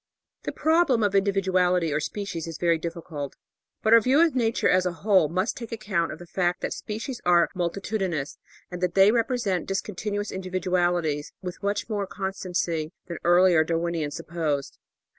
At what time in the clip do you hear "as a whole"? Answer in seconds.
4.67-5.29